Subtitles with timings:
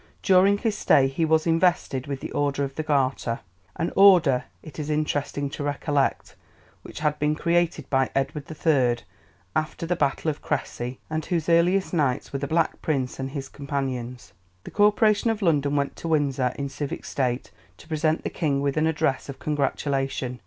[0.23, 3.41] During his stay he was invested with the Order of the Garter
[3.75, 6.35] an Order, it is interesting to recollect,
[6.81, 9.03] which had been created by Edward the Third
[9.55, 13.47] after the Battle of Cressy, and whose earliest knights were the Black Prince and his
[13.47, 14.33] companions.
[14.63, 18.77] The Corporation of London went to Windsor in civic state to present the King with
[18.77, 20.39] an address of congratulation.